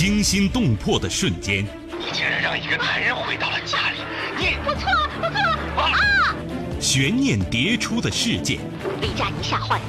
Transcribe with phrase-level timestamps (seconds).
[0.00, 1.62] 惊心动魄的瞬间，
[1.98, 3.98] 你竟然让一个男人回到了家里，
[4.34, 5.38] 你我错了，我错。
[5.76, 6.34] 了啊！
[6.80, 8.60] 悬念迭出的事件，
[9.02, 9.84] 李佳妮吓坏了，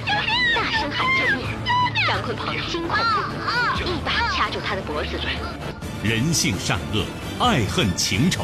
[0.54, 1.46] 大声喊救命。
[2.06, 2.98] 张坤鹏惊恐。
[2.98, 5.18] 不已，一把掐住他的脖子。
[6.04, 7.06] 人性善恶，
[7.40, 8.44] 爱恨情仇。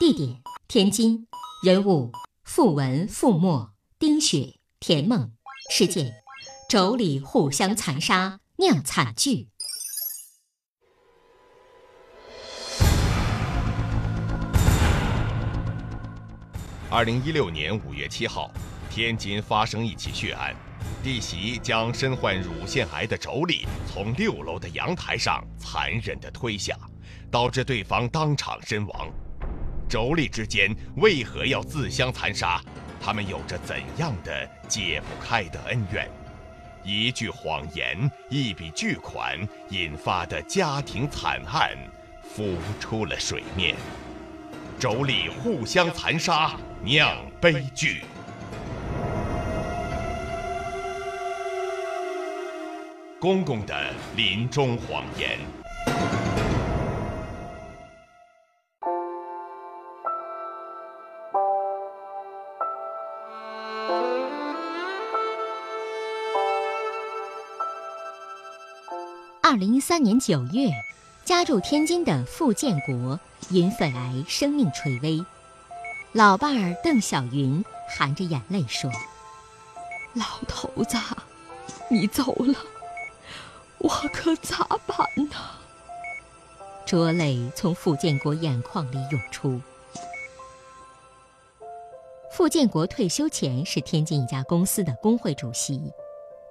[0.00, 1.26] 地点天津，
[1.62, 2.10] 人物
[2.42, 5.30] 傅文、傅墨、丁雪、田梦，
[5.70, 6.10] 事件
[6.70, 9.48] 妯娌互相残杀，酿惨剧。
[16.88, 18.50] 二零一六年五月七号，
[18.88, 20.56] 天津发生一起血案，
[21.02, 26.74] 弟媳将身患乳腺癌的妯娌从六楼的阳台上残忍地推下，
[27.30, 29.06] 导致对方当场身亡。
[29.90, 32.60] 妯娌之间为何要自相残杀？
[33.02, 36.08] 他们有着怎样的解不开的恩怨？
[36.84, 39.36] 一句谎言，一笔巨款
[39.70, 41.76] 引发的家庭惨案
[42.22, 43.74] 浮出了水面。
[44.78, 46.52] 妯娌互相残杀，
[46.84, 48.02] 酿悲剧。
[53.18, 55.59] 公公的临终谎言。
[69.50, 70.70] 二零一三年九月，
[71.24, 73.18] 家住天津的傅建国
[73.48, 75.26] 因肺癌生命垂危，
[76.12, 78.88] 老伴儿邓小云含着眼泪说
[80.14, 80.96] ：“老头子，
[81.90, 82.54] 你走了，
[83.78, 85.34] 我可咋办呢？”
[86.86, 89.60] 浊泪从傅建国眼眶里涌出。
[92.30, 95.92] 傅建国退休前是天津一家公司的工会主席，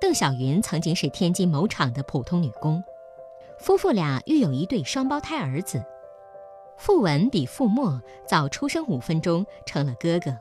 [0.02, 2.84] 邓小云曾经是天津某厂的普通女工。
[3.60, 5.84] 夫妇俩育有一对双胞胎儿子，
[6.78, 10.38] 傅文比傅墨早出生五分钟，成了哥哥。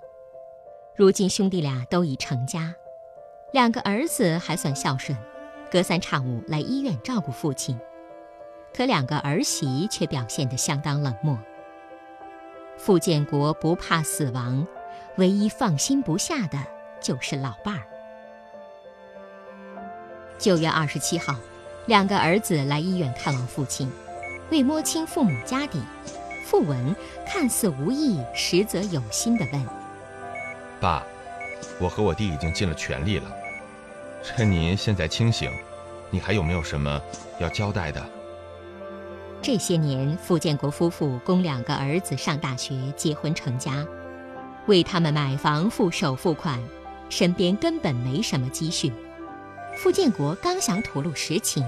[0.95, 2.73] 如今兄弟俩都已成家，
[3.53, 5.19] 两个儿子还算孝顺，
[5.69, 7.77] 隔三差五来医院照顾父亲。
[8.73, 11.37] 可两个儿媳却表现得相当冷漠。
[12.77, 14.65] 傅建国不怕死亡，
[15.17, 16.57] 唯一放心不下的
[17.01, 17.83] 就是老伴儿。
[20.39, 21.35] 九月二十七号。
[21.89, 23.91] 两个儿子来医院看望父亲，
[24.51, 25.81] 为摸清父母家底，
[26.45, 26.95] 傅文
[27.27, 29.67] 看似无意，实则有心地问
[30.79, 31.03] ：“爸，
[31.81, 33.35] 我和我弟已经尽了全力了，
[34.23, 35.51] 趁您现在清醒，
[36.11, 37.01] 你还有没有什么
[37.41, 38.05] 要交代的？”
[39.41, 43.83] 这些年，傅建国夫妇供两个儿子上大学、结婚成家，
[44.67, 46.63] 为他们买房付首付款，
[47.09, 48.93] 身边根本没什么积蓄。
[49.81, 51.65] 傅建国刚想吐露实情，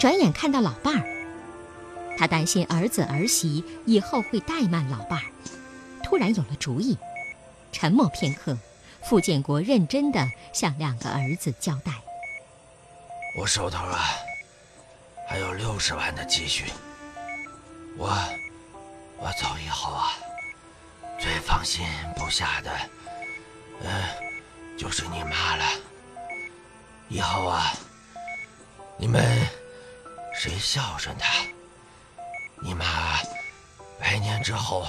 [0.00, 1.06] 转眼看到老伴儿，
[2.18, 5.24] 他担心儿子儿媳以后会怠慢老伴儿，
[6.02, 6.98] 突然有了主意。
[7.70, 8.56] 沉默片刻，
[9.02, 11.92] 傅建国认真地向两个儿子交代
[13.38, 14.08] ：“我手头啊，
[15.28, 16.64] 还有六十万的积蓄。
[17.96, 18.08] 我，
[19.18, 20.12] 我走以后啊，
[21.20, 22.70] 最放心不下的，
[23.82, 23.88] 嗯，
[24.76, 25.35] 就是你妈了。”
[27.08, 27.72] 以后啊，
[28.98, 29.22] 你们
[30.34, 31.32] 谁孝顺他，
[32.60, 33.18] 你妈
[33.98, 34.86] 百年之后，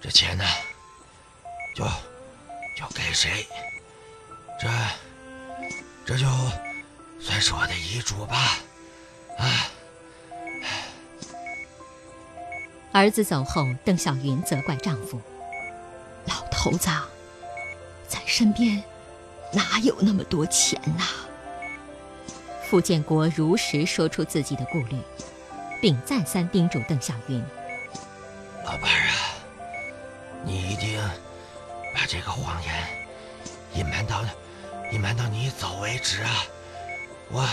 [0.00, 0.44] 这钱呢，
[1.74, 1.84] 就
[2.76, 3.46] 就给谁。
[4.60, 4.68] 这
[6.04, 6.26] 这就
[7.20, 8.58] 算是我的遗嘱吧。
[9.38, 9.68] 啊！
[12.92, 15.20] 儿子走后，邓小云责怪丈夫
[16.26, 16.90] ：“老头子，
[18.06, 18.82] 在身边……”
[19.52, 21.04] 哪有那么多钱呐？
[22.68, 24.96] 傅建国如实说出自己的顾虑，
[25.80, 27.42] 并再三叮嘱邓小云
[28.64, 29.34] ：“老伴儿啊，
[30.42, 30.98] 你一定
[31.94, 32.72] 把这个谎言
[33.74, 34.24] 隐瞒到
[34.90, 36.32] 隐瞒到你走为止啊！
[37.30, 37.46] 我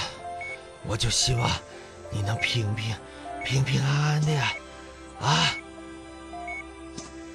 [0.88, 1.50] 我就希望
[2.12, 2.96] 你能平平
[3.44, 4.54] 平平安安的呀！
[5.20, 5.54] 啊！”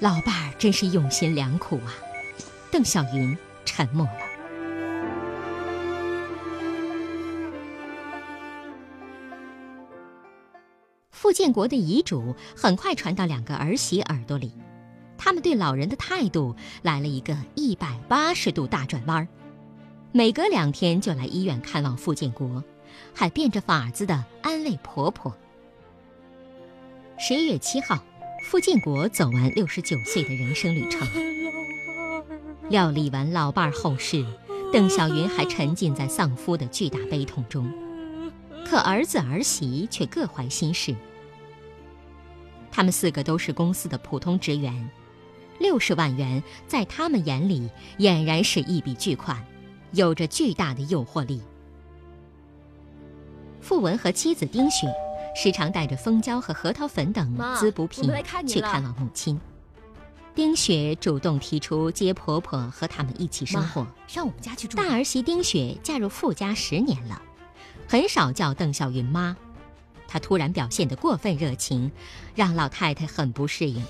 [0.01, 1.93] 老伴儿真是用心良苦啊！
[2.71, 4.24] 邓小云沉默了。
[11.25, 14.51] 傅建国的遗嘱很快传到两个儿媳耳朵里，
[15.17, 19.27] 他们对老人的态度来了一个一百八十度大转弯儿，
[20.11, 22.63] 每隔两天就来医院看望傅建国，
[23.11, 25.35] 还变着法子的安慰婆婆。
[27.17, 27.97] 十一月七号，
[28.43, 31.07] 傅建国走完六十九岁的人生旅程，
[32.69, 34.23] 料理完老伴儿后事，
[34.71, 37.67] 邓小云还沉浸在丧夫的巨大悲痛中，
[38.63, 40.95] 可儿子儿媳却各怀心事。
[42.75, 44.89] 他们四个都是公司的普通职员，
[45.59, 47.69] 六十万元在他们眼里
[47.99, 49.41] 俨然是一笔巨款，
[49.93, 51.41] 有着巨大的诱惑力。
[53.61, 54.93] 傅文和妻子丁雪
[55.33, 58.11] 时常带着蜂胶和核桃粉等滋补品
[58.45, 59.39] 去看望母亲。
[60.35, 64.75] 丁雪主动提出接婆婆和他们一起生活，上我们家去住。
[64.75, 67.21] 大儿媳丁雪嫁入傅家十年了，
[67.87, 69.37] 很少叫邓小云妈。
[70.15, 71.91] 他突然表现得过分热情，
[72.35, 73.83] 让老太太很不适应。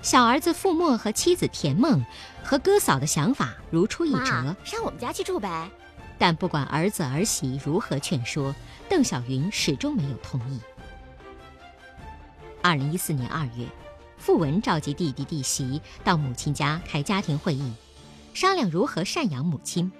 [0.00, 2.06] 小儿子傅墨和妻子田梦
[2.44, 5.68] 和哥嫂的想法如出一辙，上我们家去住呗。
[6.18, 8.54] 但不管儿子儿媳如何劝说，
[8.88, 10.60] 邓小云始终没有同意。
[12.62, 13.66] 二零一四年二月，
[14.18, 17.74] 傅文召集弟弟弟媳到母亲家开家庭会议，
[18.34, 19.90] 商量如何赡养母亲。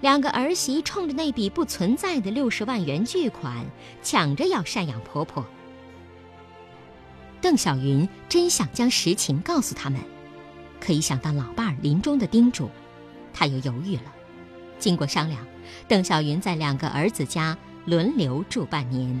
[0.00, 3.66] 两个儿媳冲着那笔不存在的六十万元巨款，
[4.02, 5.44] 抢着要赡养婆婆。
[7.40, 10.00] 邓小云真想将实情告诉他们，
[10.80, 12.70] 可一想到老伴儿临终的叮嘱，
[13.32, 14.12] 她又犹豫了。
[14.78, 15.44] 经过商量，
[15.88, 19.20] 邓小云在两个儿子家轮流住半年。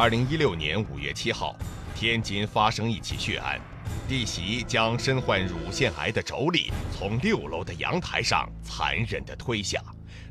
[0.00, 1.54] 二零一六年五月七号，
[1.94, 3.60] 天津发生一起血案，
[4.08, 9.78] 弟媳将身患乳腺癌的妯娌从六楼的阳台上残忍地推下，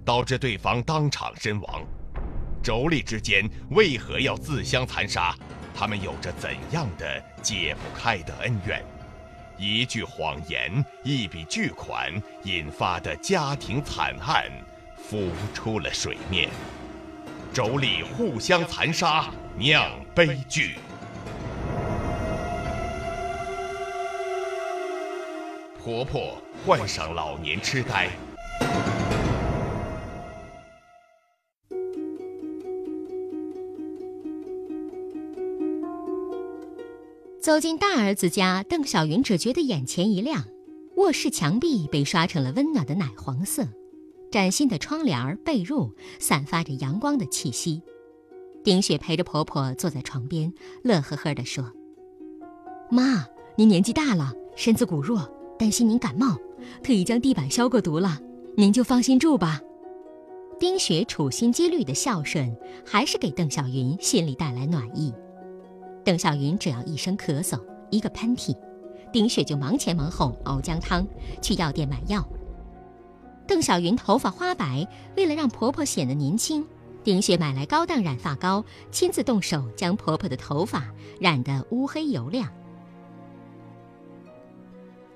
[0.04, 1.86] 导致对方当场身亡。
[2.64, 5.36] 妯娌之间为何要自相残杀？
[5.72, 8.84] 他们有着怎样的解不开的恩怨？
[9.56, 12.12] 一句谎言，一笔巨款
[12.44, 14.46] 引发的家庭惨案
[14.98, 16.50] 浮出了水面。
[17.54, 19.26] 妯娌互相残杀，
[19.60, 20.76] 酿悲剧。
[25.78, 28.10] 婆婆患上老年痴呆。
[37.42, 40.46] 走进大儿子家，邓小云只觉得眼前一亮，
[40.96, 43.68] 卧室墙壁被刷成了温暖的奶黄色。
[44.32, 47.82] 崭新的窗帘、被褥散发着阳光的气息。
[48.70, 51.74] 丁雪陪着婆婆坐在床边，乐呵呵地说
[52.92, 56.38] ：“妈，您年纪大了，身子骨弱，担心您感冒，
[56.84, 58.20] 特意将地板消过毒了，
[58.56, 59.60] 您就放心住吧。”
[60.60, 65.12] 丁雪处心积虑的孝顺，还是给邓小云心里带来暖意。
[66.06, 67.60] 邓小云只要一声咳嗽，
[67.90, 68.56] 一个喷嚏，
[69.12, 71.08] 丁雪就忙前忙后熬姜汤，
[71.42, 72.24] 去药店买药。
[73.48, 76.64] 邓小云头发花白，为了让婆婆显得年轻，
[77.04, 82.50] 丁雪买来高档染发膏，亲自动手将婆婆的头发染得乌黑油亮。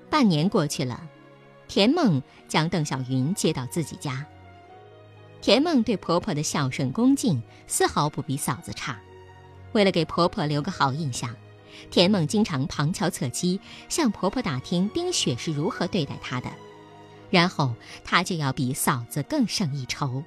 [0.08, 1.06] 半年过去了，
[1.68, 4.24] 田梦将邓小云接到自己家。
[5.42, 8.98] 田梦对婆婆的孝顺恭敬，丝毫不比嫂子差。
[9.72, 11.36] 为了给婆婆留个好印象，
[11.90, 13.60] 田梦经常旁敲侧击
[13.90, 16.48] 向婆婆打听丁雪是如何对待她的。
[17.28, 17.74] 然后
[18.04, 20.22] 她就要比嫂子更胜一筹。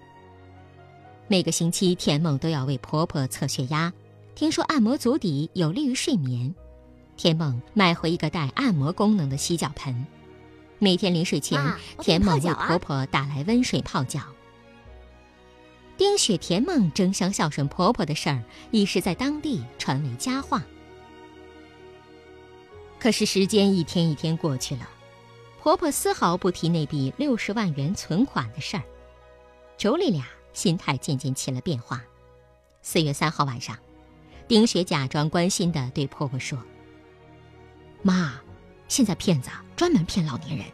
[1.29, 3.91] 每个星期，田梦都要为婆婆测血压，
[4.33, 6.55] 听说按摩足底有利于睡眠。
[7.17, 10.05] 田梦买回一个带按摩功能的洗脚盆，
[10.79, 11.59] 每天临睡前，
[11.99, 14.21] 田梦为婆婆打来温水泡脚。
[15.97, 18.41] 丁雪、田梦争相孝顺婆婆的事儿，
[18.71, 20.63] 一时在当地传为佳话。
[22.99, 24.87] 可是时间一天一天过去了，
[25.61, 28.83] 婆婆丝毫不提那笔六十万元存款的事儿。
[29.77, 30.25] 妯娌俩
[30.57, 32.01] 心态渐渐起了变化。
[32.81, 33.77] 四月三号晚上，
[34.47, 36.57] 丁雪假装关心地对婆婆说
[38.01, 38.41] ：“妈，
[38.87, 40.65] 现在骗子专门骗老年人，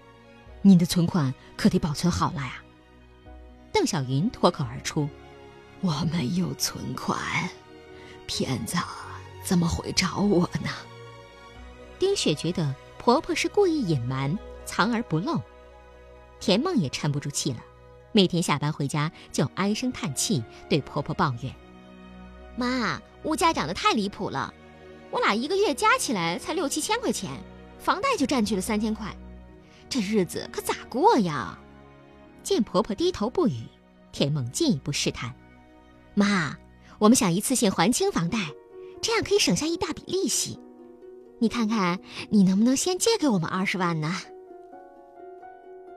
[0.62, 2.64] 您的存款可得保存好了呀。”
[3.74, 5.10] 邓小云脱口而出
[5.84, 7.20] ：“我没有存款，
[8.26, 8.78] 骗子
[9.44, 10.70] 怎么会找我呢？”
[12.00, 15.42] 丁雪觉得婆婆是故意隐瞒、藏而不露。
[16.40, 17.62] 田梦也沉不住气了，
[18.14, 21.54] 每天下班回家就唉声叹气，对婆婆抱怨
[22.56, 24.54] ：“妈，物价涨得太离谱了，
[25.12, 27.32] 我俩一个月加起来才六七千块钱，
[27.80, 29.14] 房贷就占据了三千块，
[29.90, 31.58] 这日子可咋过呀？”
[32.44, 33.64] 见婆婆低头不语，
[34.12, 35.34] 田梦进一步试探
[36.14, 36.56] ：“妈，
[37.00, 38.38] 我们想一次性还清房贷，
[39.02, 40.60] 这样可以省下一大笔利息。
[41.40, 44.16] 你看看，你能不能先借给我们二十万呢？”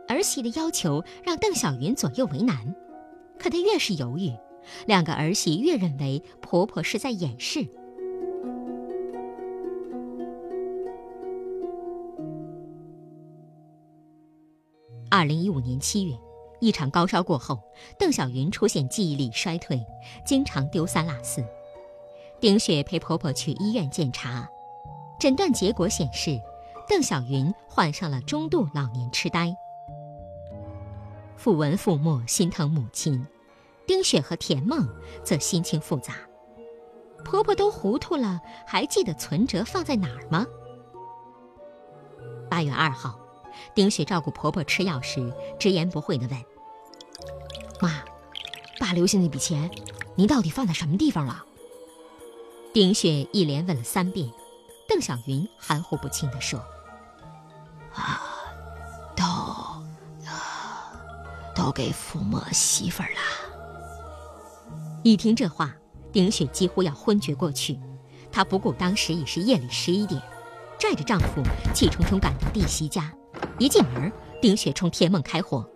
[0.09, 2.75] 儿媳的要求让邓小云左右为难，
[3.39, 4.33] 可她越是犹豫，
[4.87, 7.67] 两个儿媳越认为婆婆是在掩饰。
[15.11, 16.17] 二零一五年七月。
[16.59, 17.61] 一场高烧过后，
[17.99, 19.79] 邓小云出现记忆力衰退，
[20.25, 21.45] 经常丢三落四。
[22.41, 24.49] 丁雪陪婆婆去医院检查，
[25.21, 26.41] 诊断结果显示，
[26.89, 29.55] 邓小云患上了中度老年痴呆。
[31.37, 33.27] 傅文、傅墨心疼母亲，
[33.87, 34.89] 丁雪和田梦
[35.23, 36.15] 则心情复杂。
[37.25, 40.47] 婆婆都糊涂了，还记得存折放在哪儿吗？
[42.49, 43.19] 八月二号。
[43.75, 46.45] 丁雪照顾婆婆吃药时，直言不讳地问
[47.81, 48.05] ：“妈，
[48.79, 49.71] 爸留下那笔钱，
[50.15, 51.45] 您到底放在什么地方了？”
[52.75, 54.31] 丁雪一连问了三遍，
[54.87, 56.63] 邓小云含糊不清地说
[61.67, 63.19] ：“都给傅墨媳妇儿了。”
[65.03, 65.75] 一听这话，
[66.13, 67.77] 丁雪几乎要昏厥过去。
[68.31, 70.23] 她不顾当时已是夜里十一点，
[70.79, 71.43] 拽着丈夫
[71.75, 73.13] 气冲冲赶到弟媳家。
[73.59, 75.69] 一进门，丁雪冲田梦开火：“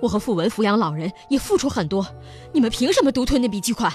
[0.00, 2.06] 我和傅文抚养老人也付出很多，
[2.52, 3.92] 你们凭什么独吞那笔巨款？”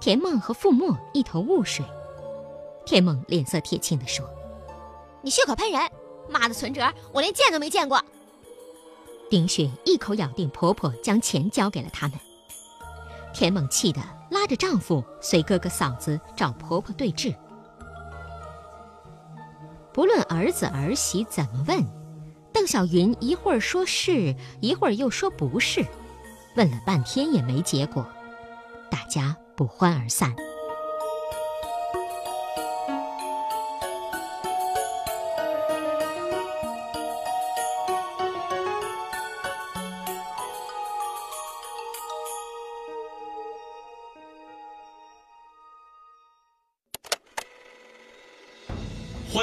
[0.00, 1.84] 田梦和傅墨一头雾水。
[2.86, 4.26] 田梦脸色铁青地说
[5.20, 5.78] ：“你血口喷人！
[6.30, 8.02] 妈的存折，我连见都没见过。”
[9.30, 12.18] 丁雪一口咬定婆婆将钱交给了他们。
[13.32, 14.00] 田猛气得
[14.30, 17.34] 拉着丈夫随哥哥嫂子找婆婆对质。
[19.92, 21.84] 不论儿子儿媳怎么问，
[22.52, 25.84] 邓小云一会儿说是，一会儿又说不是，
[26.56, 28.06] 问了半天也没结果，
[28.90, 30.34] 大家不欢而散。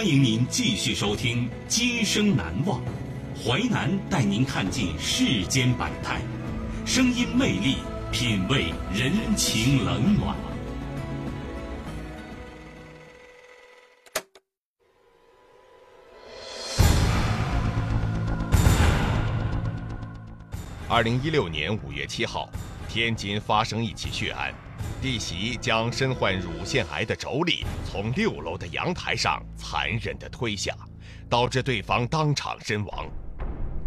[0.01, 2.81] 欢迎您继续收听《今生难忘》，
[3.37, 6.19] 淮南带您看尽世间百态，
[6.87, 7.75] 声音魅力，
[8.11, 10.35] 品味人情冷暖。
[20.89, 22.49] 二零一六年五月七号，
[22.89, 24.51] 天津发生一起血案。
[25.01, 30.75] 弟媳将身患乳腺癌的妯娌从六楼的阳台上残忍地推下，
[31.29, 33.09] 导致对方当场身亡。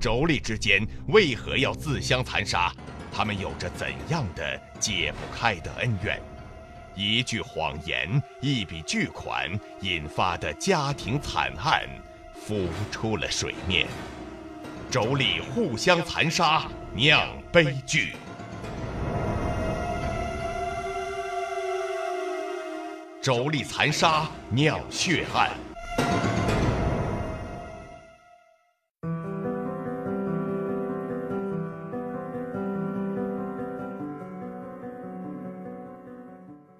[0.00, 2.72] 妯娌之间为何要自相残杀？
[3.12, 6.20] 他们有着怎样的解不开的恩怨？
[6.96, 9.48] 一句谎言，一笔巨款
[9.80, 11.82] 引发的家庭惨案
[12.34, 13.86] 浮出了水面。
[14.90, 18.14] 妯娌互相残杀，酿悲剧。
[23.24, 25.50] 妯娌残杀尿血案。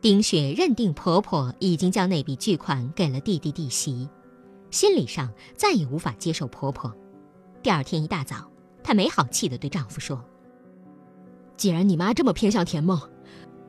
[0.03, 4.07] 丁雪认定婆婆已经将那笔巨款给了弟弟弟媳，
[4.71, 6.95] 心理上再也无法接受婆婆。
[7.63, 8.37] 第二天一大早，
[8.83, 10.23] 她没好气地对丈夫说
[11.57, 13.01] ：“既然你妈这么偏向田梦，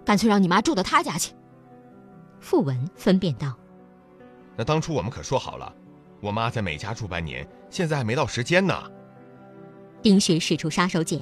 [0.04, 1.34] 干脆让你妈住到她家去。”
[2.46, 3.58] 傅文分辨道
[4.56, 5.74] ：“那当初我们可说好了，
[6.22, 8.84] 我妈在美家住半年，现在还没到时间呢。”
[10.04, 11.20] 丁雪使出杀手锏：“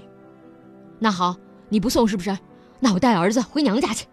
[1.00, 1.38] 那好，
[1.70, 2.38] 你不送是不是？
[2.82, 4.06] 那我带儿子回娘家去。”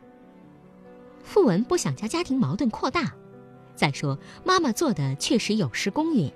[1.25, 3.13] 傅文不想将家庭矛盾扩大，
[3.75, 6.33] 再说，妈妈做的确实有失公允，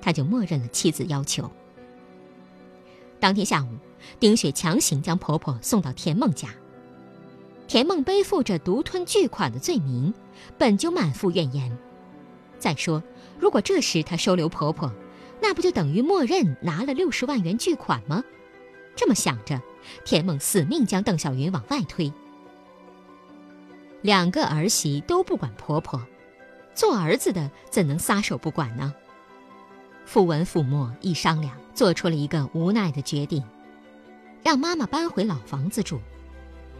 [0.00, 1.52] 他就默认了妻子要求。
[3.20, 3.68] 当天下午，
[4.18, 6.48] 丁雪强行将婆婆送到田梦家。
[7.68, 10.14] 田梦背负着独吞巨款的罪名，
[10.56, 11.76] 本就满腹怨言。
[12.58, 13.02] 再说，
[13.38, 14.92] 如果这时她收留婆婆，
[15.40, 18.24] 那不就等于默认拿了六十万元巨款吗？
[18.94, 19.60] 这么想着，
[20.04, 22.12] 田梦死命将邓小云往外推。
[24.00, 26.00] 两个儿媳都不管婆婆，
[26.74, 28.94] 做儿子的怎能撒手不管呢？
[30.04, 33.42] 傅文、傅墨一商量，做出了一个无奈的决定，
[34.42, 36.00] 让妈妈搬回老房子住。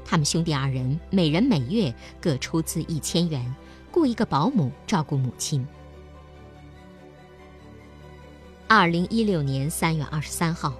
[0.06, 3.54] 他们兄弟二人每人每月各出资一千元，
[3.90, 5.66] 雇一个保姆照顾母亲。
[8.68, 10.74] 二零一六年三月二十三号，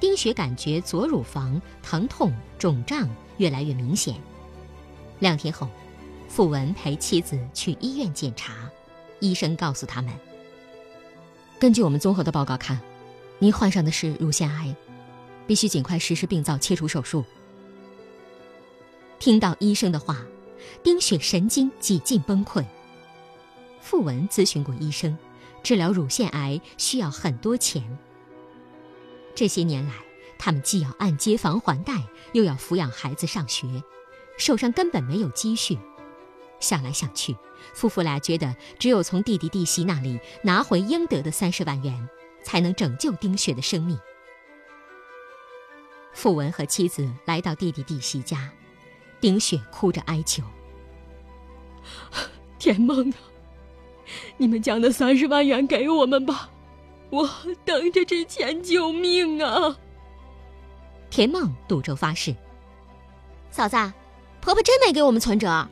[0.00, 4.16] 丁雪感觉左乳房疼痛肿胀越来越明显。
[5.18, 5.68] 两天后，
[6.28, 8.70] 傅文陪妻子去医院检查，
[9.20, 10.12] 医生告诉他们：
[11.58, 12.80] 根据我们综合的报告看，
[13.38, 14.74] 您患上的是乳腺癌，
[15.46, 17.22] 必须尽快实施病灶切除手术。
[19.22, 20.18] 听到医生的话，
[20.82, 22.66] 丁雪神经几近崩溃。
[23.80, 25.16] 傅文咨询过医生，
[25.62, 27.84] 治疗乳腺癌需要很多钱。
[29.32, 29.94] 这些年来，
[30.40, 32.02] 他们既要按揭房还贷，
[32.32, 33.84] 又要抚养孩子上学，
[34.38, 35.78] 手上根本没有积蓄。
[36.58, 37.36] 想来想去，
[37.74, 42.08] 夫妇俩觉得只有从弟弟弟媳那里拿回应得的三十万元，
[42.42, 43.96] 才能拯救丁雪的生命。
[46.12, 48.50] 傅文和妻子来到弟弟弟媳家。
[49.22, 50.42] 丁雪哭着哀求
[52.58, 53.16] ：“田梦啊，
[54.36, 56.50] 你们将那三十万元给我们吧，
[57.08, 57.30] 我
[57.64, 59.78] 等着这钱救命啊！”
[61.08, 62.34] 田梦赌咒发誓
[63.52, 63.76] ：“嫂子，
[64.40, 65.68] 婆婆真没给我们存折，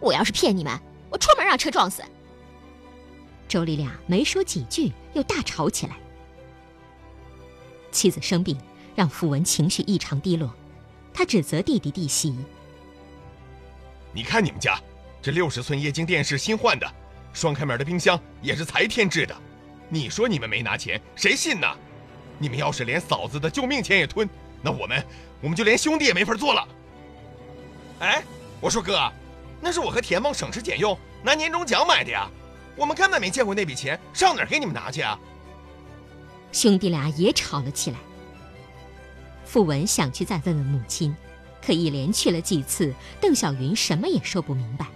[0.00, 0.76] 我要是骗你们，
[1.08, 2.02] 我出门让车撞死。”
[3.46, 5.96] 周丽俩没说几句，又大吵起来。
[7.92, 8.58] 妻子生病，
[8.96, 10.52] 让傅文情绪异常低落，
[11.14, 12.36] 他指责弟弟弟媳。
[14.12, 14.78] 你看你们家，
[15.20, 16.86] 这六十寸液晶电视新换的，
[17.32, 19.36] 双开门的冰箱也是才添置的。
[19.88, 21.66] 你说你们没拿钱，谁信呢？
[22.38, 24.28] 你们要是连嫂子的救命钱也吞，
[24.62, 25.04] 那我们
[25.40, 26.68] 我们就连兄弟也没法做了。
[28.00, 28.22] 哎，
[28.60, 29.10] 我说哥，
[29.60, 32.30] 那是我和田梦省吃俭用拿年终奖买的呀，
[32.76, 35.18] 我们根本没见过那笔钱，上哪儿给你们拿去啊？
[36.52, 37.98] 兄弟俩也吵了起来。
[39.44, 41.14] 傅文想去再问问母亲。
[41.64, 44.86] 可一连去了几次，邓小云什么也说不明白。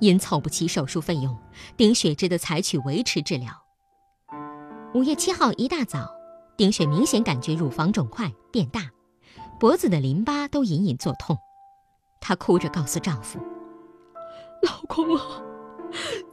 [0.00, 1.34] 因凑不齐手术费用，
[1.78, 3.50] 丁雪只得采取维持治疗。
[4.92, 6.12] 五月七号一大早，
[6.58, 8.90] 丁雪明显感觉乳房肿块变大，
[9.58, 11.38] 脖子的淋巴都隐隐作痛。
[12.20, 13.38] 她哭着告诉丈夫
[14.60, 15.40] ：“老公啊。”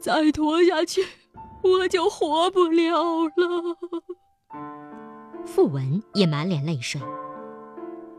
[0.00, 1.06] 再拖下去，
[1.62, 3.76] 我就活不了了。
[5.44, 7.00] 傅文也满脸泪水。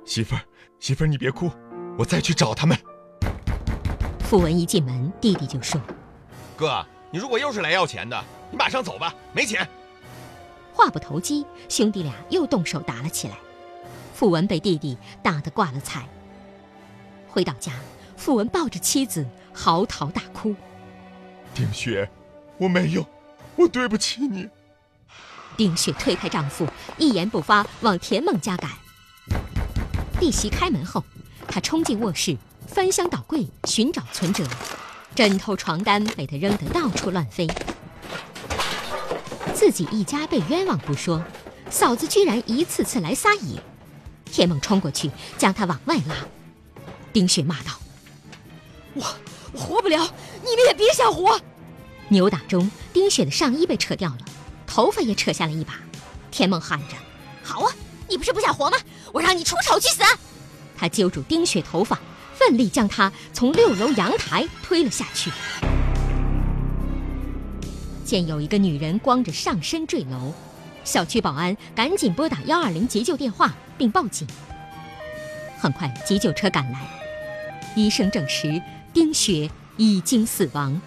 [0.06, 0.42] 媳妇儿，
[0.80, 1.50] 媳妇儿，你别哭，
[1.98, 2.78] 我再去找他们。
[4.20, 5.80] 傅文一进门，弟弟就说
[6.58, 9.68] ：“哥，你如果又是来要钱的，你马上走吧，没钱。”
[10.74, 13.38] 话不投机，兄弟俩又动手打了起来。
[14.14, 16.08] 傅文被弟弟打得挂了彩。
[17.28, 17.74] 回到家，
[18.18, 20.56] 傅文抱着妻子嚎啕大哭。
[21.54, 22.10] 丁雪，
[22.58, 23.06] 我没有，
[23.56, 24.50] 我对不起你。
[25.56, 28.72] 丁雪推开丈夫，一言不发往田梦家赶。
[30.20, 31.04] 弟媳开门后，
[31.48, 32.36] 她冲进卧室，
[32.68, 34.44] 翻箱倒柜寻找存折，
[35.14, 37.48] 枕头床单被她扔得到处乱飞。
[39.54, 41.24] 自己一家被冤枉不说，
[41.70, 43.62] 嫂子居然一次次来撒野。
[44.26, 46.16] 田梦冲过去将她往外拉，
[47.14, 47.74] 丁雪骂道
[48.96, 49.06] ：“我
[49.52, 50.12] 我活不了。”
[50.54, 51.42] 你们也别想活！
[52.10, 54.18] 扭打中，丁雪的上衣被扯掉了，
[54.68, 55.80] 头发也扯下了一把。
[56.30, 56.96] 田梦喊着
[57.42, 57.74] ：“好啊，
[58.08, 58.78] 你不是不想活吗？
[59.12, 60.04] 我让你出丑去死！”
[60.78, 62.00] 他揪住丁雪头发，
[62.36, 65.32] 奋力将她从六楼阳台推了下去。
[68.06, 70.36] 见有一个女人光着上身坠楼，
[70.84, 74.28] 小区保安赶紧拨打幺二零急救电话并报警。
[75.58, 76.80] 很快，急救车赶来，
[77.76, 78.62] 医生证实
[78.94, 79.50] 丁雪。
[79.78, 80.80] 已经死亡。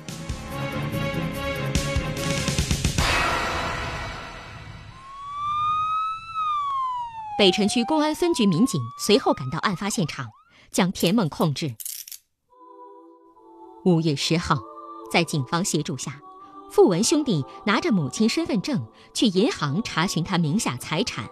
[7.38, 10.26] 北辰区公安分局民警随后赶到案发现场，
[10.70, 11.74] 将田梦控制。
[13.84, 14.56] 五月十号，
[15.12, 16.18] 在警方协助下，
[16.70, 21.28] 傅文兄弟拿着母亲身份证去银行查询他名下财产，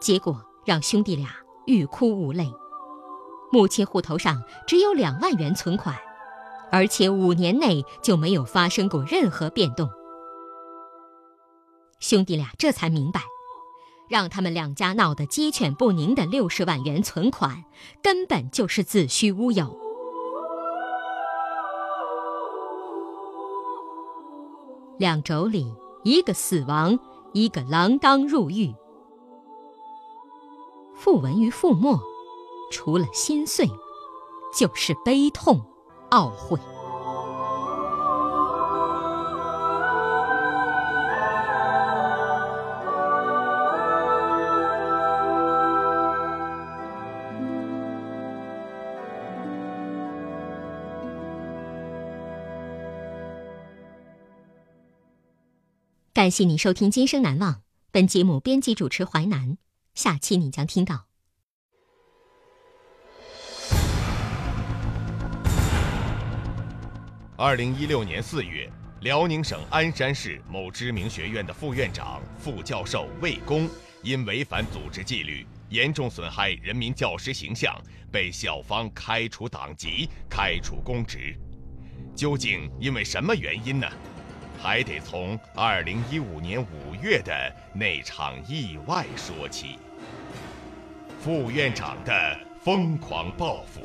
[0.00, 1.30] 结果让兄弟俩
[1.66, 2.52] 欲哭无泪。
[3.52, 5.96] 母亲户头上只有两万元存款，
[6.72, 9.88] 而且五年内就没有发生过任何变动。
[12.00, 13.20] 兄弟俩这才明白，
[14.08, 17.62] 让他们两家闹得鸡犬不宁的六十万元存款，
[18.02, 19.78] 根本就是子虚乌有。
[24.98, 25.72] 两妯娌，
[26.04, 26.98] 一个死亡，
[27.32, 28.74] 一个锒铛入狱。
[30.94, 32.00] 傅文与傅墨，
[32.70, 33.66] 除了心碎，
[34.56, 35.60] 就是悲痛、
[36.12, 36.58] 懊悔。
[56.12, 57.54] 感谢你收听《今生难忘》，
[57.90, 59.56] 本节目编辑主持淮南。
[59.94, 61.11] 下期你将听到。
[67.36, 73.66] 二零一六年四月，辽宁省鞍山市某知名学院的副院长、副教授魏公，
[74.02, 77.74] 因违反组织纪律，严重损害人民教师形象，
[78.10, 81.34] 被校方开除党籍、开除公职。
[82.14, 83.88] 究竟因为什么原因呢？
[84.60, 87.32] 还得从二零一五年五月的
[87.74, 89.78] 那场意外说起。
[91.18, 93.80] 副院长的疯狂报复。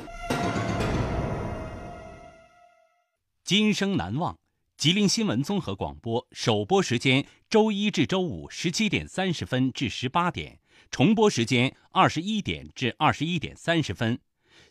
[3.48, 4.36] 今生难忘。
[4.76, 14.18] 吉林新闻综合广播首播时间：周一至周五十七点三十分至十八点，重播时间二十一点至二十一点三十分。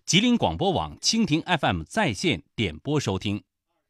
[0.06, 3.42] 吉林广播网、蜻蜓 FM 在线点播收听。